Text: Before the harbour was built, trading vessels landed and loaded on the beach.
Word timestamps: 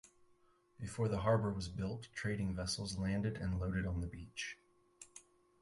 Before 0.79 1.07
the 1.07 1.19
harbour 1.19 1.53
was 1.53 1.69
built, 1.69 2.07
trading 2.15 2.55
vessels 2.55 2.97
landed 2.97 3.37
and 3.37 3.59
loaded 3.59 3.85
on 3.85 4.01
the 4.01 4.07
beach. 4.07 4.57